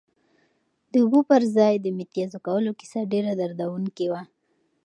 [0.91, 4.21] د اوبو پر ځای د متیازو کولو کیسه ډېره دردونکې وه.